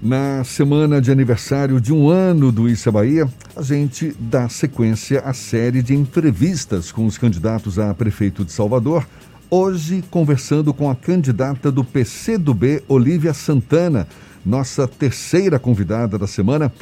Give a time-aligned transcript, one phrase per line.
[0.00, 5.32] Na semana de aniversário de um ano do Issa Bahia, a gente dá sequência à
[5.32, 9.04] série de entrevistas com os candidatos a prefeito de Salvador.
[9.50, 14.06] Hoje, conversando com a candidata do PCdoB, Olívia Santana,
[14.46, 16.72] nossa terceira convidada da semana.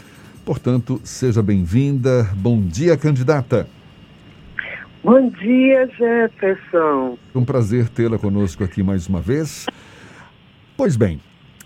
[0.44, 2.28] Portanto, seja bem-vinda.
[2.36, 3.66] Bom dia, candidata.
[5.02, 7.16] Bom dia, Jefferson.
[7.34, 9.64] Um prazer tê-la conosco aqui mais uma vez.
[10.76, 11.18] Pois bem,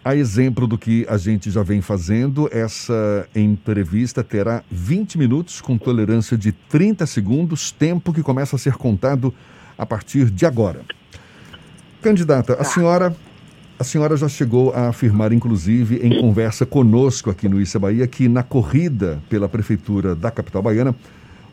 [0.05, 5.77] a exemplo do que a gente já vem fazendo, essa entrevista terá 20 minutos com
[5.77, 9.33] tolerância de 30 segundos, tempo que começa a ser contado
[9.77, 10.81] a partir de agora.
[12.01, 12.65] Candidata, a tá.
[12.65, 13.17] senhora
[13.79, 18.29] a senhora já chegou a afirmar, inclusive, em conversa conosco aqui no Issa Bahia, que
[18.29, 20.95] na corrida pela prefeitura da capital baiana,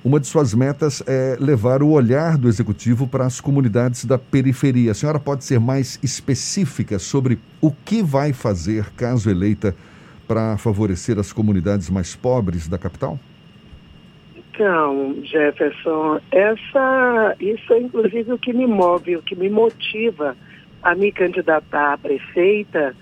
[0.08, 4.92] uma de suas metas é levar o olhar do executivo para as comunidades da periferia.
[4.92, 9.76] A senhora pode ser mais específica sobre o que vai fazer, caso eleita,
[10.26, 13.20] para favorecer as comunidades mais pobres da capital?
[14.34, 20.38] Então, Jefferson, essa, isso é inclusive o que me move, o que me motiva
[20.84, 22.96] a me candidatar a prefeita,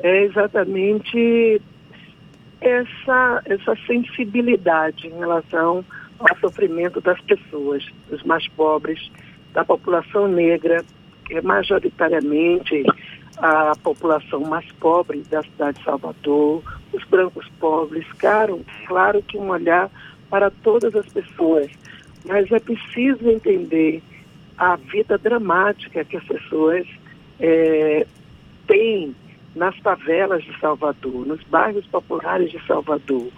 [0.00, 1.62] é exatamente
[2.60, 5.84] essa, essa sensibilidade em relação
[6.18, 9.10] ao sofrimento das pessoas, dos mais pobres,
[9.52, 10.84] da população negra,
[11.24, 12.84] que é majoritariamente
[13.36, 19.50] a população mais pobre da cidade de Salvador, os brancos pobres, claro, claro que um
[19.50, 19.90] olhar
[20.28, 21.70] para todas as pessoas,
[22.24, 24.02] mas é preciso entender
[24.56, 26.86] a vida dramática que as pessoas
[27.38, 28.06] é,
[28.66, 29.14] têm
[29.54, 33.28] nas favelas de Salvador, nos bairros populares de Salvador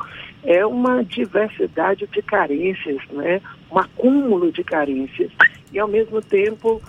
[0.43, 3.41] é uma diversidade de carências, né?
[3.71, 5.31] um acúmulo de carências
[5.73, 6.81] e, ao mesmo tempo,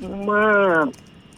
[0.00, 0.90] uma,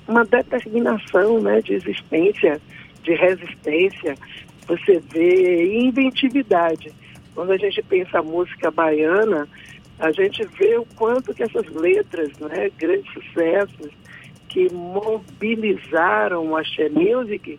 [0.07, 1.61] uma determinação né?
[1.61, 2.61] de existência,
[3.03, 4.15] de resistência,
[4.67, 6.93] você vê inventividade.
[7.35, 9.49] Quando a gente pensa a música baiana,
[9.99, 13.91] a gente vê o quanto que essas letras, né, grandes sucessos,
[14.49, 17.59] que mobilizaram a Axé Music,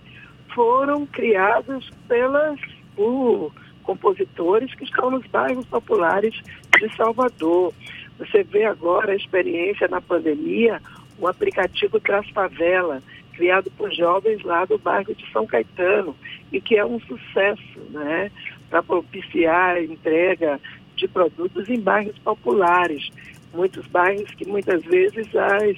[0.53, 2.59] foram criadas pelas,
[2.95, 6.35] por compositores que estão nos bairros populares
[6.79, 7.73] de Salvador.
[8.17, 10.81] Você vê agora a experiência na pandemia,
[11.17, 13.01] o aplicativo Traz Favela,
[13.33, 16.15] criado por jovens lá do bairro de São Caetano,
[16.51, 18.31] e que é um sucesso, né?
[18.69, 20.59] Para propiciar a entrega
[20.95, 23.09] de produtos em bairros populares.
[23.53, 25.77] Muitos bairros que muitas vezes as,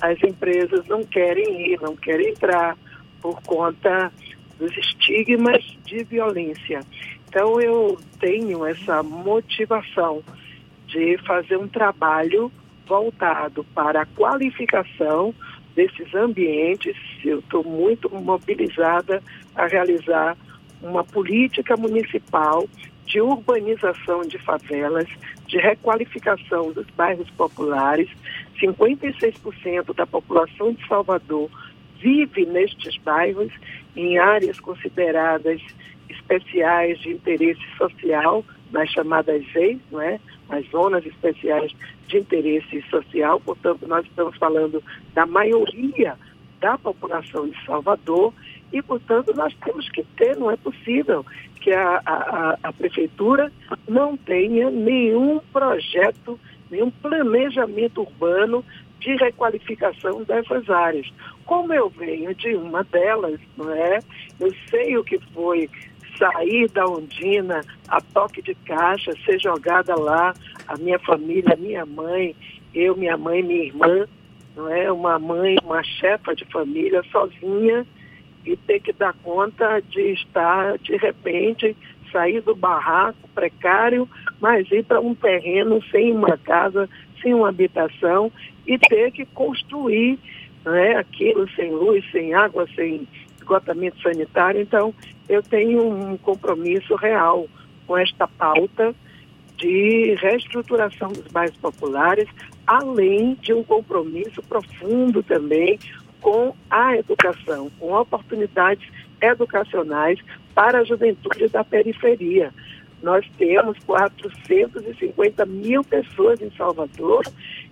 [0.00, 2.76] as empresas não querem ir, não querem entrar
[3.20, 4.12] por conta
[4.58, 6.80] dos estigmas de violência.
[7.28, 10.22] Então eu tenho essa motivação
[10.86, 12.50] de fazer um trabalho
[12.86, 15.34] voltado para a qualificação
[15.74, 16.96] desses ambientes.
[17.24, 19.22] Eu estou muito mobilizada
[19.54, 20.36] a realizar
[20.82, 22.66] uma política municipal
[23.08, 25.08] de urbanização de favelas,
[25.46, 28.08] de requalificação dos bairros populares.
[28.60, 31.50] 56% da população de Salvador
[32.00, 33.52] vive nestes bairros,
[33.96, 35.60] em áreas consideradas
[36.08, 40.20] especiais de interesse social, nas chamadas ZEIs, não é?
[40.50, 41.72] as zonas especiais
[42.06, 44.82] de interesse social, portanto, nós estamos falando
[45.14, 46.16] da maioria
[46.60, 48.32] da população de Salvador
[48.72, 51.24] e, portanto, nós temos que ter, não é possível
[51.60, 53.50] que a, a, a prefeitura
[53.88, 56.38] não tenha nenhum projeto,
[56.70, 58.64] nenhum planejamento urbano
[59.00, 61.08] de requalificação dessas áreas.
[61.44, 64.00] Como eu venho de uma delas, não é?
[64.38, 65.68] Eu sei o que foi
[66.18, 70.34] sair da Ondina a toque de caixa, ser jogada lá,
[70.66, 72.34] a minha família, minha mãe,
[72.74, 74.06] eu, minha mãe, minha irmã,
[74.58, 74.90] não é?
[74.90, 77.86] Uma mãe, uma chefa de família sozinha
[78.44, 81.76] e ter que dar conta de estar, de repente,
[82.10, 84.08] sair do barraco precário,
[84.40, 86.88] mas ir para um terreno sem uma casa,
[87.22, 88.32] sem uma habitação
[88.66, 90.18] e ter que construir
[90.66, 94.60] é aquilo sem luz, sem água, sem esgotamento sanitário.
[94.60, 94.92] Então,
[95.28, 97.46] eu tenho um compromisso real
[97.86, 98.94] com esta pauta
[99.56, 102.28] de reestruturação dos bairros populares,
[102.68, 105.78] além de um compromisso profundo também
[106.20, 108.86] com a educação, com oportunidades
[109.20, 110.20] educacionais
[110.54, 112.52] para a juventude da periferia.
[113.02, 117.24] Nós temos 450 mil pessoas em Salvador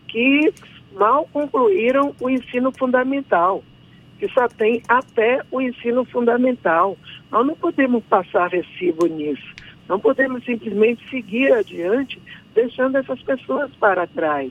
[0.09, 0.53] que
[0.95, 3.63] mal concluíram o ensino fundamental
[4.19, 6.97] que só tem até o ensino fundamental.
[7.31, 9.55] Nós não podemos passar recibo nisso.
[9.89, 12.21] Não podemos simplesmente seguir adiante,
[12.55, 14.51] deixando essas pessoas para trás.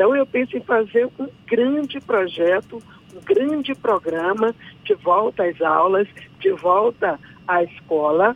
[0.00, 2.82] Então, eu penso em fazer um grande projeto
[3.14, 6.08] um grande programa de volta às aulas,
[6.38, 8.34] de volta à escola,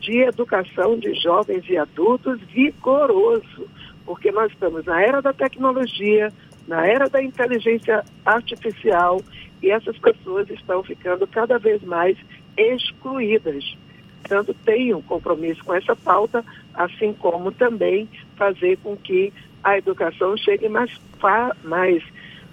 [0.00, 3.68] de educação de jovens e adultos vigoroso,
[4.04, 6.32] porque nós estamos na era da tecnologia,
[6.66, 9.22] na era da inteligência artificial
[9.62, 12.18] e essas pessoas estão ficando cada vez mais
[12.56, 13.76] excluídas.
[14.20, 16.44] Portanto, tenho compromisso com essa pauta,
[16.74, 19.32] assim como também fazer com que
[19.64, 20.90] a educação chegue mais,
[21.64, 22.02] mais,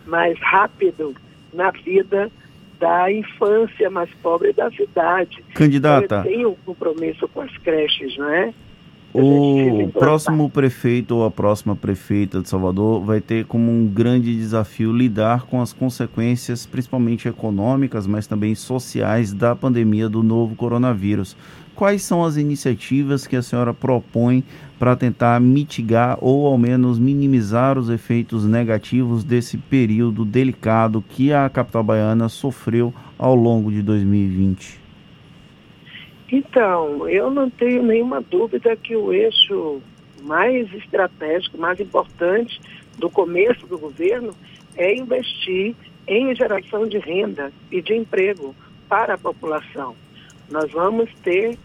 [0.08, 1.14] mais rápido
[1.54, 2.32] na vida
[2.80, 5.44] da infância mais pobre da cidade.
[5.54, 6.24] Candidata.
[6.24, 8.52] Tenho um compromisso com as creches, não é?
[9.14, 14.94] O próximo prefeito ou a próxima prefeita de Salvador vai ter como um grande desafio
[14.94, 21.36] lidar com as consequências, principalmente econômicas, mas também sociais, da pandemia do novo coronavírus.
[21.76, 24.46] Quais são as iniciativas que a senhora propõe
[24.82, 31.48] para tentar mitigar ou ao menos minimizar os efeitos negativos desse período delicado que a
[31.52, 34.80] capital baiana sofreu ao longo de 2020?
[36.32, 39.80] Então, eu não tenho nenhuma dúvida que o eixo
[40.24, 42.60] mais estratégico, mais importante
[42.98, 44.34] do começo do governo
[44.76, 45.76] é investir
[46.08, 48.56] em geração de renda e de emprego
[48.90, 49.96] para a população.
[50.50, 51.56] Nós vamos ter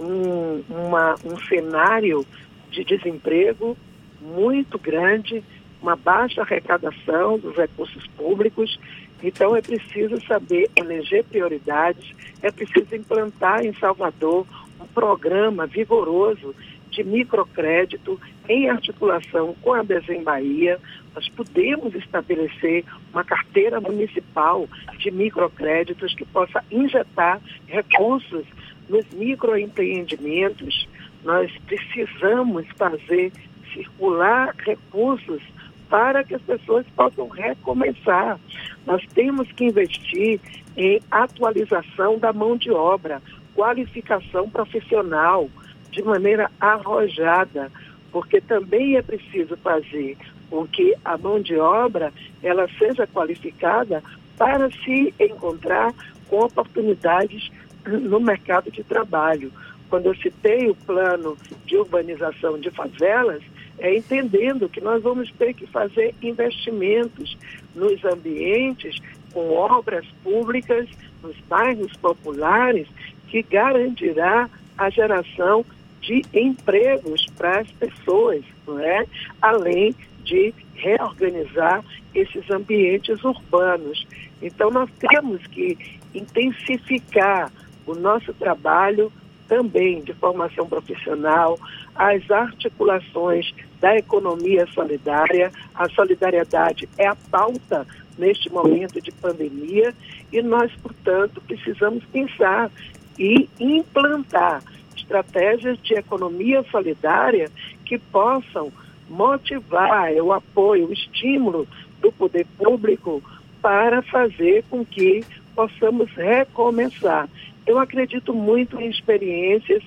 [0.00, 2.24] um, uma, um cenário
[2.72, 3.76] de desemprego
[4.20, 5.44] muito grande,
[5.80, 8.78] uma baixa arrecadação dos recursos públicos
[9.22, 14.46] então é preciso saber eleger prioridades, é preciso implantar em Salvador
[14.80, 16.54] um programa vigoroso
[16.90, 20.78] de microcrédito em articulação com a Desem Bahia.
[21.14, 28.44] Nós podemos estabelecer uma carteira municipal de microcréditos que possa injetar recursos
[28.88, 30.88] nos microempreendimentos.
[31.24, 33.32] Nós precisamos fazer
[33.72, 35.42] circular recursos
[35.88, 38.38] para que as pessoas possam recomeçar.
[38.86, 40.40] Nós temos que investir
[40.76, 43.20] em atualização da mão de obra,
[43.54, 45.50] qualificação profissional,
[45.90, 47.70] de maneira arrojada,
[48.10, 50.16] porque também é preciso fazer
[50.48, 54.02] com que a mão de obra ela seja qualificada
[54.36, 55.92] para se encontrar
[56.28, 57.50] com oportunidades
[57.86, 59.52] no mercado de trabalho.
[59.92, 61.36] Quando eu citei o plano
[61.66, 63.42] de urbanização de favelas,
[63.78, 67.36] é, entendendo que nós vamos ter que fazer investimentos
[67.74, 68.98] nos ambientes
[69.34, 70.88] com obras públicas,
[71.22, 72.88] nos bairros populares,
[73.28, 74.48] que garantirá
[74.78, 75.62] a geração
[76.00, 79.04] de empregos para as pessoas, não é?
[79.42, 81.84] além de reorganizar
[82.14, 84.06] esses ambientes urbanos.
[84.40, 85.76] Então, nós temos que
[86.14, 87.52] intensificar
[87.84, 89.12] o nosso trabalho
[89.52, 91.58] também de formação profissional,
[91.94, 93.52] as articulações
[93.82, 95.52] da economia solidária.
[95.74, 99.94] A solidariedade é a pauta neste momento de pandemia
[100.32, 102.70] e nós, portanto, precisamos pensar
[103.18, 104.62] e implantar
[104.96, 107.50] estratégias de economia solidária
[107.84, 108.72] que possam
[109.10, 111.68] motivar o apoio, o estímulo
[112.00, 113.22] do poder público
[113.60, 115.22] para fazer com que
[115.54, 117.28] possamos recomeçar.
[117.66, 119.82] Eu acredito muito em experiências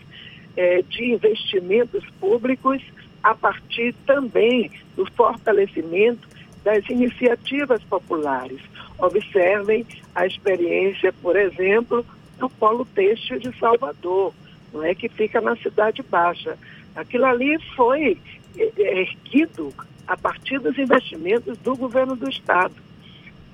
[0.56, 2.82] é, de investimentos públicos
[3.22, 6.28] a partir também do fortalecimento
[6.64, 8.60] das iniciativas populares.
[8.98, 12.06] Observem a experiência, por exemplo,
[12.40, 14.34] do Polo Têxtil de Salvador,
[14.74, 16.58] não é que fica na Cidade Baixa.
[16.96, 18.18] Aquilo ali foi
[18.58, 19.74] é, é, erguido
[20.08, 22.76] a partir dos investimentos do governo do Estado.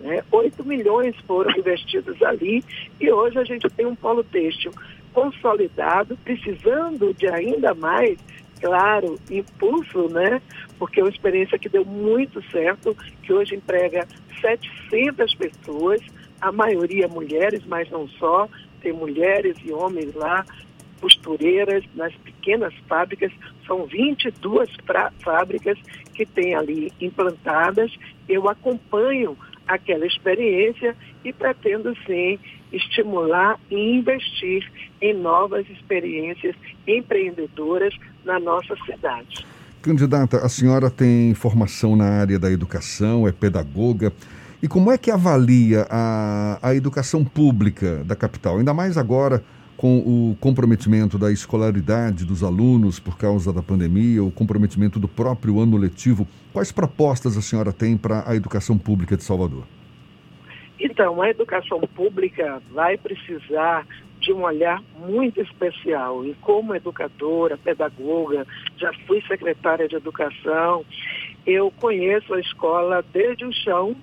[0.02, 0.24] Né?
[0.32, 2.64] 8 milhões foram investidos ali
[3.00, 4.72] e hoje a gente tem um polo têxtil
[5.14, 8.18] consolidado, precisando de ainda mais,
[8.60, 10.42] claro, impulso, né?
[10.80, 14.08] Porque é uma experiência que deu muito certo, que hoje emprega
[14.40, 16.02] 700 pessoas,
[16.40, 18.50] a maioria mulheres, mas não só,
[18.82, 20.46] tem mulheres e homens lá,
[21.00, 23.32] costureiras nas pequenas fábricas,
[23.68, 24.70] são 22
[25.20, 25.78] fábricas
[26.14, 27.92] que tem ali implantadas.
[28.30, 32.40] Eu acompanho aquela experiência e pretendo sim
[32.72, 34.70] estimular e investir
[35.02, 36.56] em novas experiências
[36.88, 39.46] empreendedoras na nossa cidade.
[39.82, 44.14] Candidata, a senhora tem formação na área da educação, é pedagoga.
[44.62, 48.60] E como é que avalia a, a educação pública da capital?
[48.60, 49.44] Ainda mais agora
[49.82, 55.60] com o comprometimento da escolaridade dos alunos por causa da pandemia, o comprometimento do próprio
[55.60, 56.28] ano letivo.
[56.54, 59.64] Quais propostas a senhora tem para a educação pública de Salvador?
[60.80, 63.88] Então, a educação pública vai precisar
[64.20, 66.24] de um olhar muito especial.
[66.28, 68.46] E como educadora, pedagoga,
[68.78, 70.86] já fui secretária de educação,
[71.44, 73.96] eu conheço a escola desde o chão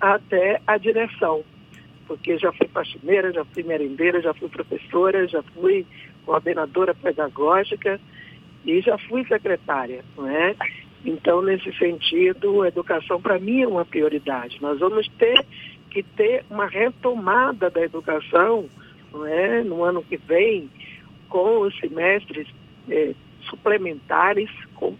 [0.00, 1.44] até a direção.
[2.06, 5.86] Porque já fui faxineira, já fui merendeira, já fui professora, já fui
[6.24, 8.00] coordenadora pedagógica
[8.64, 10.54] e já fui secretária, não é?
[11.04, 14.58] Então, nesse sentido, a educação para mim é uma prioridade.
[14.60, 15.44] Nós vamos ter
[15.90, 18.68] que ter uma retomada da educação,
[19.12, 19.62] não é?
[19.64, 20.70] No ano que vem,
[21.28, 22.46] com os semestres
[22.88, 23.14] eh,
[23.50, 24.94] suplementares, com,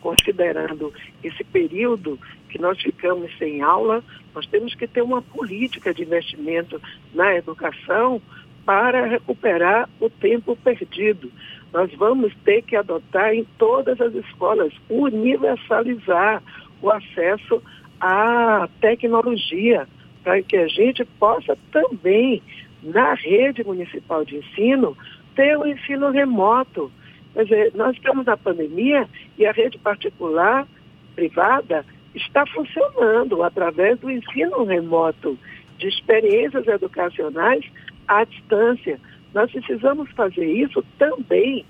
[0.00, 0.92] considerando
[1.22, 2.18] esse período
[2.56, 4.02] que nós ficamos sem aula,
[4.34, 6.80] nós temos que ter uma política de investimento
[7.14, 8.20] na educação
[8.64, 11.30] para recuperar o tempo perdido.
[11.70, 16.42] Nós vamos ter que adotar em todas as escolas, universalizar
[16.80, 17.62] o acesso
[18.00, 19.86] à tecnologia,
[20.24, 22.42] para que a gente possa também,
[22.82, 24.96] na rede municipal de ensino,
[25.34, 26.90] ter o ensino remoto.
[27.34, 29.06] Quer dizer, nós estamos na pandemia
[29.38, 30.66] e a rede particular,
[31.14, 31.84] privada,
[32.16, 35.38] está funcionando através do ensino remoto,
[35.78, 37.64] de experiências educacionais
[38.08, 38.98] à distância.
[39.34, 41.64] Nós precisamos fazer isso também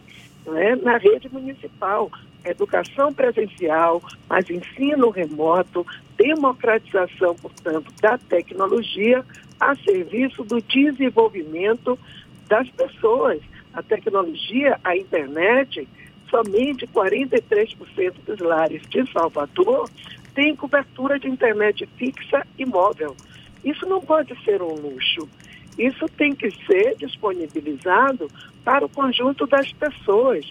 [0.47, 2.11] é, na rede municipal.
[2.45, 5.85] Educação presencial, mas ensino remoto,
[6.17, 9.25] democratização, portanto, da tecnologia
[9.59, 11.99] a serviço do desenvolvimento
[12.49, 13.41] das pessoas
[13.77, 15.87] a tecnologia, a internet,
[16.31, 19.89] somente 43% dos lares de Salvador
[20.37, 23.17] têm cobertura de internet fixa e móvel.
[23.65, 25.29] Isso não pode ser um luxo.
[25.77, 28.31] Isso tem que ser disponibilizado
[28.63, 30.47] para o conjunto das pessoas,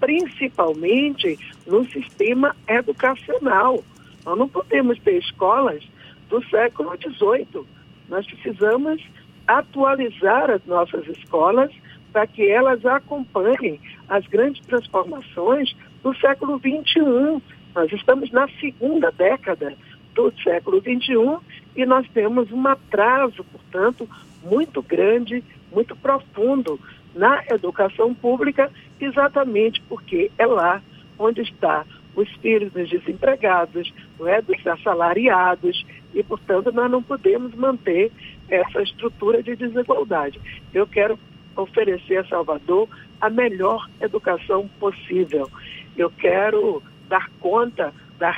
[0.00, 3.84] principalmente no sistema educacional.
[4.24, 5.84] Nós não podemos ter escolas
[6.28, 7.64] do século XVIII.
[8.08, 9.02] Nós precisamos
[9.46, 11.70] atualizar as nossas escolas
[12.12, 13.78] para que elas acompanhem
[14.08, 17.42] as grandes transformações do século XXI.
[17.76, 19.74] Nós estamos na segunda década
[20.14, 21.38] do século XXI
[21.76, 24.08] e nós temos um atraso, portanto,
[24.42, 26.80] muito grande, muito profundo
[27.14, 30.82] na educação pública, exatamente porque é lá
[31.18, 37.54] onde está os filhos dos desempregados, não é, dos assalariados, e, portanto, nós não podemos
[37.54, 38.10] manter
[38.48, 40.40] essa estrutura de desigualdade.
[40.72, 41.18] Eu quero
[41.54, 42.88] oferecer a Salvador
[43.20, 45.50] a melhor educação possível.
[45.94, 48.30] Eu quero dar conta da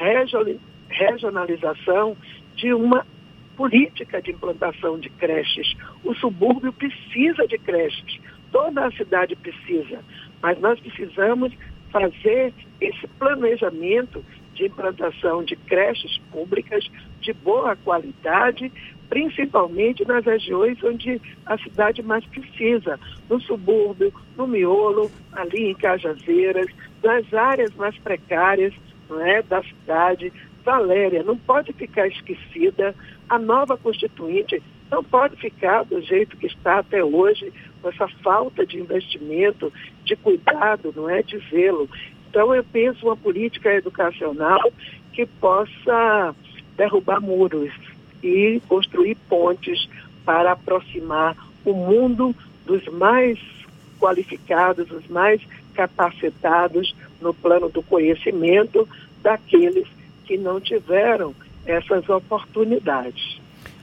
[0.89, 2.17] regionalização
[2.57, 3.07] de uma
[3.57, 5.75] política de implantação de creches.
[6.05, 8.21] O subúrbio precisa de creches,
[8.53, 10.01] toda a cidade precisa,
[10.41, 11.53] mas nós precisamos
[11.91, 16.85] fazer esse planejamento de implantação de creches públicas
[17.21, 18.73] de boa qualidade
[19.09, 22.99] principalmente nas regiões onde a cidade mais precisa,
[23.29, 26.69] no subúrbio, no miolo, ali em Cajazeiras,
[27.03, 28.75] nas áreas mais precárias
[29.09, 30.33] não é, da cidade.
[30.65, 32.95] Valéria não pode ficar esquecida,
[33.29, 38.67] a nova Constituinte não pode ficar do jeito que está até hoje, com essa falta
[38.67, 39.73] de investimento,
[40.05, 41.89] de cuidado, não é, de zelo.
[42.29, 44.61] Então eu penso uma política educacional
[45.13, 46.35] que possa
[46.77, 47.73] derrubar muros,
[48.23, 49.89] e construir pontes
[50.25, 52.35] para aproximar o mundo
[52.67, 53.39] dos mais
[53.99, 55.41] qualificados, os mais
[55.75, 58.89] capacitados no plano do conhecimento
[59.23, 59.87] daqueles
[60.25, 61.35] que não tiveram
[61.67, 63.39] essas oportunidades.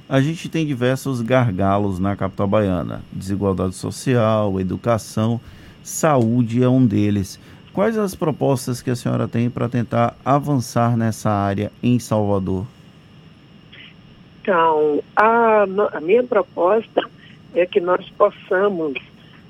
[0.08, 5.42] A gente tem diversos gargalos na capital baiana: desigualdade social, educação,
[5.84, 7.40] saúde é um deles.
[7.74, 12.66] Quais as propostas que a senhora tem para tentar avançar nessa área em Salvador?
[14.46, 17.02] Então, a, a minha proposta
[17.56, 18.94] é que nós possamos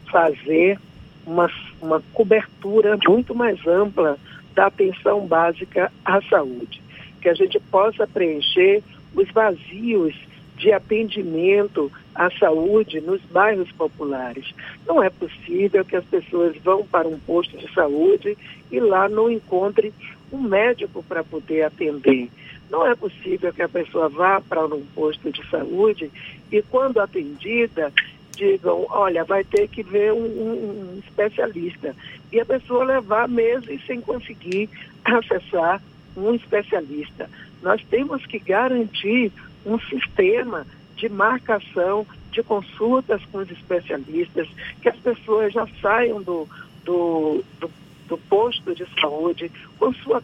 [0.09, 0.79] fazer
[1.27, 4.17] uma, uma cobertura muito mais ampla
[4.53, 6.81] da atenção básica à saúde,
[7.21, 8.81] que a gente possa preencher
[9.13, 10.15] os vazios
[10.55, 14.53] de atendimento à saúde nos bairros populares.
[14.87, 18.37] Não é possível que as pessoas vão para um posto de saúde
[18.71, 19.91] e lá não encontrem
[20.31, 22.29] um médico para poder atender.
[22.69, 26.11] Não é possível que a pessoa vá para um posto de saúde
[26.51, 27.91] e, quando atendida,
[28.35, 31.95] digam, olha, vai ter que ver um, um, especialista.
[32.31, 34.69] E a pessoa levar meses sem conseguir
[35.03, 35.81] acessar
[36.17, 37.29] um especialista.
[37.61, 39.31] Nós temos que garantir
[39.65, 44.47] um sistema de marcação, de consultas com os especialistas,
[44.81, 46.47] que as pessoas já saiam do,
[46.83, 47.69] do, do
[48.07, 50.21] do posto de saúde, com sua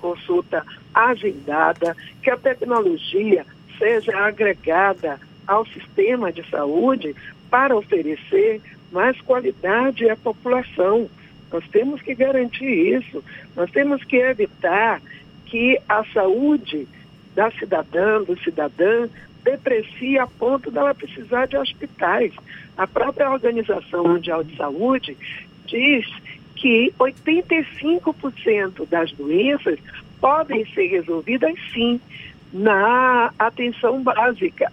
[0.00, 3.46] consulta agendada, que a tecnologia
[3.78, 7.14] seja agregada ao sistema de saúde
[7.50, 11.08] para oferecer mais qualidade à população.
[11.52, 13.22] Nós temos que garantir isso.
[13.56, 15.00] Nós temos que evitar
[15.46, 16.88] que a saúde
[17.34, 19.08] da cidadã, do cidadã,
[19.42, 22.32] deprecia a ponto dela precisar de hospitais.
[22.76, 25.16] A própria Organização Mundial de Saúde
[25.66, 26.06] diz
[26.56, 29.78] que 85% das doenças
[30.20, 32.00] podem ser resolvidas sim
[32.52, 34.70] na atenção básica,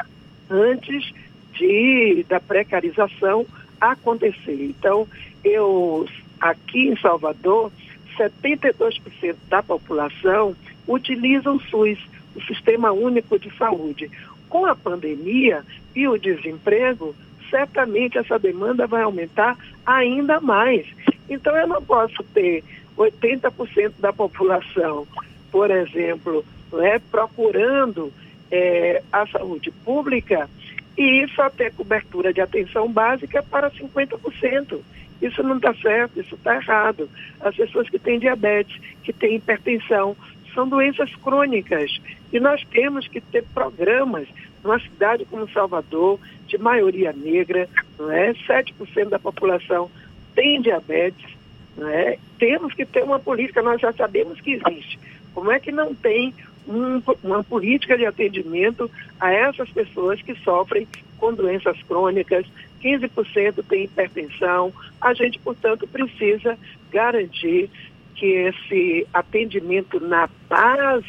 [0.50, 1.12] antes
[1.54, 3.46] de, da precarização
[3.80, 4.64] acontecer.
[4.64, 5.08] Então,
[5.44, 6.08] eu
[6.40, 7.72] aqui em Salvador,
[8.18, 10.56] 72% da população
[10.88, 12.00] utiliza o SUS,
[12.36, 14.10] o Sistema Único de Saúde.
[14.50, 15.64] Com a pandemia
[15.96, 17.16] e o desemprego,
[17.50, 20.86] certamente essa demanda vai aumentar ainda mais.
[21.32, 22.62] Então eu não posso ter
[22.98, 25.08] 80% da população,
[25.50, 28.12] por exemplo, né, procurando
[28.52, 30.50] é, a saúde pública
[30.98, 34.80] e só ter cobertura de atenção básica para 50%.
[35.22, 37.10] Isso não está certo, isso está errado.
[37.40, 40.18] As pessoas que têm diabetes, que têm hipertensão,
[40.54, 41.98] são doenças crônicas.
[42.34, 44.28] E nós temos que ter programas
[44.62, 48.34] numa cidade como Salvador, de maioria negra, não é?
[48.34, 49.90] 7% da população
[50.36, 51.38] tem diabetes,
[51.78, 52.18] não é?
[52.38, 55.00] Temos que ter uma política, nós já sabemos que existe.
[55.34, 56.34] Como é que não tem
[56.68, 62.46] um, uma política de atendimento a essas pessoas que sofrem com doenças crônicas,
[62.82, 64.74] 15% tem hipertensão.
[65.00, 66.58] A gente, portanto, precisa
[66.92, 67.70] garantir
[68.16, 71.06] que esse atendimento na base,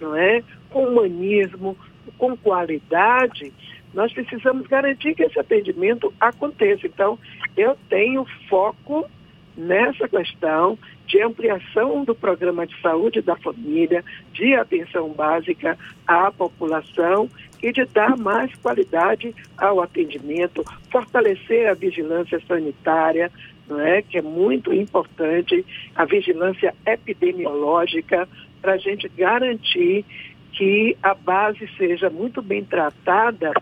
[0.00, 1.76] não é, com humanismo,
[2.16, 3.52] com qualidade,
[3.92, 6.86] nós precisamos garantir que esse atendimento aconteça.
[6.86, 7.18] Então,
[7.56, 9.08] eu tenho foco
[9.56, 17.28] nessa questão de ampliação do programa de saúde da família, de atenção básica à população
[17.62, 23.30] e de dar mais qualidade ao atendimento, fortalecer a vigilância sanitária,
[23.68, 24.02] não é?
[24.02, 28.28] que é muito importante, a vigilância epidemiológica,
[28.62, 30.04] para a gente garantir
[30.52, 33.52] que a base seja muito bem tratada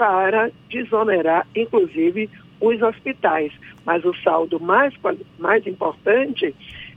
[0.00, 3.52] para desonerar, inclusive, os hospitais.
[3.84, 4.94] Mas o saldo mais,
[5.38, 6.54] mais importante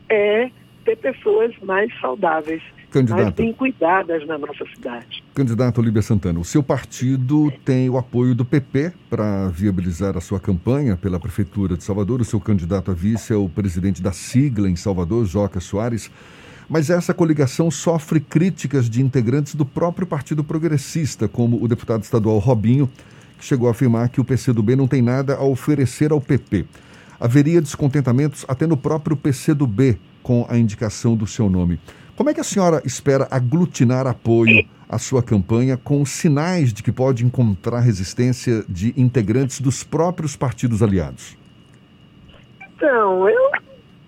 [0.07, 0.49] é
[0.85, 2.63] ter pessoas mais saudáveis,
[3.09, 5.21] mais bem cuidadas na nossa cidade.
[5.35, 10.39] Candidato Olívia Santana, o seu partido tem o apoio do PP para viabilizar a sua
[10.39, 12.21] campanha pela Prefeitura de Salvador.
[12.21, 16.09] O seu candidato a vice é o presidente da sigla em Salvador, Joca Soares.
[16.69, 22.37] Mas essa coligação sofre críticas de integrantes do próprio Partido Progressista, como o deputado estadual
[22.39, 22.89] Robinho,
[23.37, 26.65] que chegou a afirmar que o PCdoB não tem nada a oferecer ao PP
[27.23, 31.79] haveria descontentamentos até no próprio PCdoB com a indicação do seu nome.
[32.17, 36.91] Como é que a senhora espera aglutinar apoio à sua campanha com sinais de que
[36.91, 41.37] pode encontrar resistência de integrantes dos próprios partidos aliados?
[42.75, 43.51] Então, eu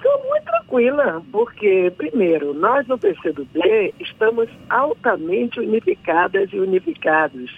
[0.06, 7.52] estou muito tranquila, porque, primeiro, nós no PCdoB estamos altamente unificadas e unificados.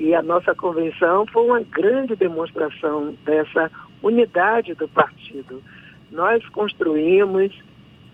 [0.00, 3.70] E a nossa convenção foi uma grande demonstração dessa
[4.02, 5.62] unidade do partido.
[6.10, 7.52] Nós construímos,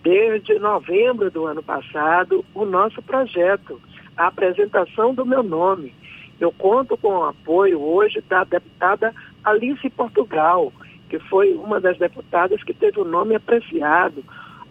[0.03, 3.81] desde novembro do ano passado, o nosso projeto,
[4.17, 5.95] a apresentação do meu nome.
[6.41, 10.73] Eu conto com o apoio hoje da deputada Alice Portugal,
[11.11, 14.25] que foi uma das deputadas que teve o nome apreciado,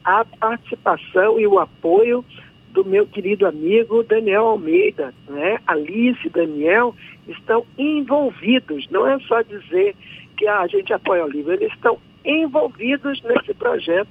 [0.03, 2.23] a participação e o apoio
[2.71, 5.59] do meu querido amigo Daniel Almeida, né?
[5.67, 6.95] Alice e Daniel
[7.27, 9.95] estão envolvidos, não é só dizer
[10.37, 14.09] que a gente apoia o livro, eles estão envolvidos nesse projeto,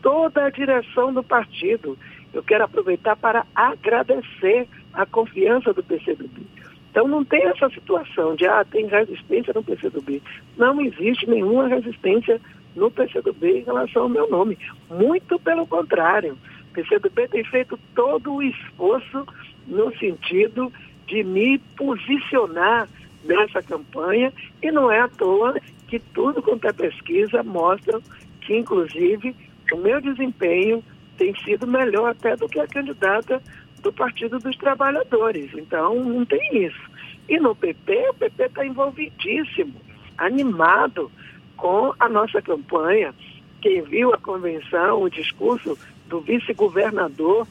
[0.00, 1.98] toda a direção do partido.
[2.32, 6.46] Eu quero aproveitar para agradecer a confiança do PCdoB.
[6.94, 10.22] Então não tem essa situação de, ah, tem resistência no PCdoB.
[10.56, 12.40] Não existe nenhuma resistência
[12.76, 14.56] no PCdoB em relação ao meu nome.
[14.88, 16.38] Muito pelo contrário.
[16.70, 19.26] O PCdoB tem feito todo o esforço
[19.66, 20.72] no sentido
[21.08, 22.88] de me posicionar
[23.24, 25.56] nessa campanha e não é à toa
[25.88, 28.00] que tudo quanto é pesquisa mostra
[28.40, 29.34] que, inclusive,
[29.72, 30.80] o meu desempenho
[31.18, 33.42] tem sido melhor até do que a candidata
[33.84, 35.50] do Partido dos Trabalhadores.
[35.54, 36.80] Então, não tem isso.
[37.28, 39.74] E no PP, o PP está envolvidíssimo,
[40.18, 41.12] animado
[41.56, 43.14] com a nossa campanha.
[43.60, 47.46] Quem viu a convenção, o discurso do vice-governador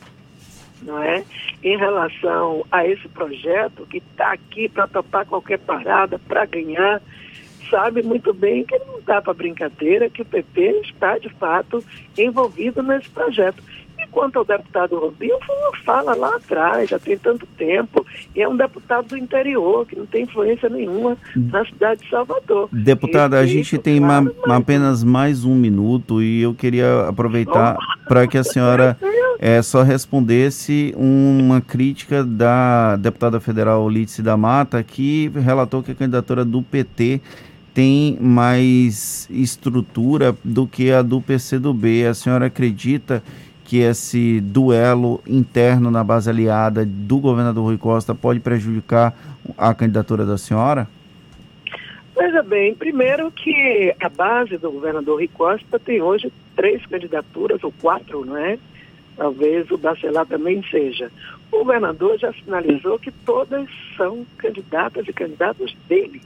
[0.83, 1.23] não é?
[1.63, 7.01] Em relação a esse projeto que está aqui para topar qualquer parada, para ganhar,
[7.69, 11.83] sabe muito bem que não dá para brincadeira, que o PP está de fato
[12.17, 13.63] envolvido nesse projeto.
[14.13, 18.47] Quanto ao deputado Rubinho, foi uma fala lá atrás, já tem tanto tempo, e é
[18.47, 22.69] um deputado do interior, que não tem influência nenhuma na cidade de Salvador.
[22.71, 24.57] Deputada, a gente tem claro, mas...
[24.57, 27.75] apenas mais um minuto e eu queria aproveitar
[28.07, 28.95] para que a senhora
[29.39, 35.95] é, só respondesse uma crítica da deputada federal Lídice da Mata, que relatou que a
[35.95, 37.19] candidatura do PT
[37.73, 42.05] tem mais estrutura do que a do PCdoB.
[42.05, 43.23] A senhora acredita
[43.73, 49.17] que esse duelo interno na base aliada do governador Rui Costa pode prejudicar
[49.57, 50.87] a candidatura da senhora?
[52.15, 57.73] Veja bem, primeiro que a base do governador Rui Costa tem hoje três candidaturas, ou
[57.81, 58.59] quatro, não é?
[59.17, 61.11] Talvez o Bacelar também seja.
[61.51, 66.21] O governador já sinalizou que todas são candidatas e candidatos dele.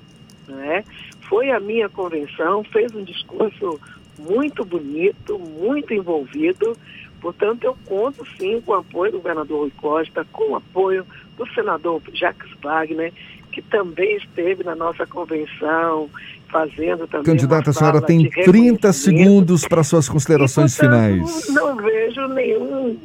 [0.49, 0.83] Não é?
[1.29, 3.79] Foi a minha convenção, fez um discurso
[4.19, 6.75] muito bonito, muito envolvido.
[7.21, 11.05] Portanto, eu conto sim com o apoio do governador Rui Costa, com o apoio
[11.37, 13.11] do senador Jacques Wagner,
[13.51, 16.09] que também esteve na nossa convenção,
[16.49, 17.25] fazendo também.
[17.25, 21.49] Candidata, a senhora tem 30 segundos para suas considerações e, portanto, finais.
[21.49, 22.97] Não vejo nenhum.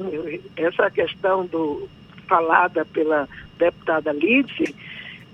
[0.56, 1.88] Essa questão do
[2.28, 4.74] falada pela deputada Lídice,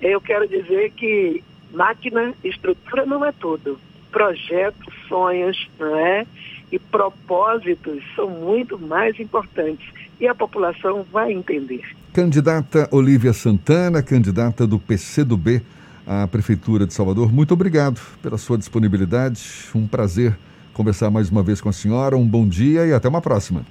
[0.01, 3.79] eu quero dizer que máquina, estrutura não é tudo.
[4.11, 6.27] Projetos, sonhos, não é?
[6.71, 9.89] E propósitos são muito mais importantes.
[10.21, 11.83] E a população vai entender.
[12.13, 15.63] Candidata Olivia Santana, candidata do PCdoB
[16.07, 19.41] à Prefeitura de Salvador, muito obrigado pela sua disponibilidade.
[19.75, 20.37] Um prazer
[20.73, 22.17] conversar mais uma vez com a senhora.
[22.17, 23.65] Um bom dia e até uma próxima.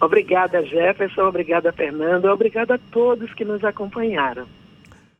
[0.00, 1.22] Obrigada, Jefferson.
[1.22, 2.24] Obrigada, Fernando.
[2.24, 4.46] Obrigada a todos que nos acompanharam.